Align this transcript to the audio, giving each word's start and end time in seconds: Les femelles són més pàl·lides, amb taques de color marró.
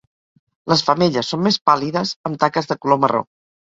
Les 0.73 0.83
femelles 0.87 1.31
són 1.35 1.45
més 1.51 1.61
pàl·lides, 1.73 2.17
amb 2.31 2.45
taques 2.47 2.75
de 2.75 2.83
color 2.85 3.05
marró. 3.07 3.29